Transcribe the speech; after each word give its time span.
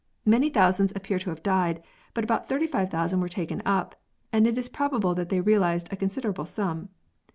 Many 0.25 0.49
thousands 0.49 0.91
appear 0.95 1.19
to 1.19 1.29
have 1.29 1.43
died, 1.43 1.79
but 2.15 2.23
about 2.23 2.49
35,000 2.49 3.19
were 3.21 3.27
taken 3.29 3.61
up, 3.67 4.01
and 4.33 4.47
it 4.47 4.57
is 4.57 4.67
probable 4.67 5.13
that 5.13 5.29
they 5.29 5.41
realised 5.41 5.93
a 5.93 5.95
considerable 5.95 6.45
sum. 6.47 6.89